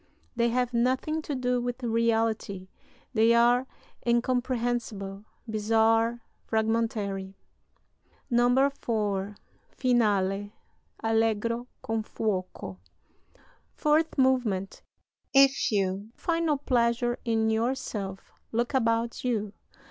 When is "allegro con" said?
11.03-12.01